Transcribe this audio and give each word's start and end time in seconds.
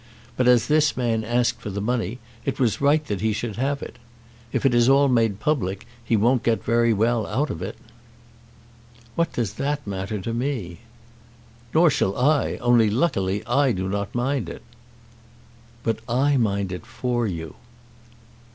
But 0.35 0.47
as 0.47 0.65
this 0.65 0.97
man 0.97 1.23
asked 1.23 1.61
for 1.61 1.69
the 1.69 1.79
money, 1.79 2.17
it 2.43 2.59
was 2.59 2.81
right 2.81 3.05
that 3.05 3.21
he 3.21 3.33
should 3.33 3.57
have 3.57 3.83
it. 3.83 3.97
If 4.51 4.65
it 4.65 4.73
is 4.73 4.89
all 4.89 5.07
made 5.07 5.39
public 5.39 5.85
he 6.03 6.17
won't 6.17 6.41
get 6.41 6.63
very 6.63 6.91
well 6.91 7.27
out 7.27 7.51
of 7.51 7.61
it." 7.61 7.77
"What 9.13 9.31
does 9.31 9.53
that 9.61 9.85
matter 9.85 10.19
to 10.19 10.33
me?" 10.33 10.79
"Nor 11.75 11.91
shall 11.91 12.17
I; 12.17 12.55
only 12.61 12.89
luckily 12.89 13.45
I 13.45 13.73
do 13.73 13.87
not 13.87 14.15
mind 14.15 14.49
it." 14.49 14.63
"But 15.83 15.99
I 16.09 16.35
mind 16.35 16.71
it 16.71 16.87
for 16.87 17.27
you." 17.27 17.53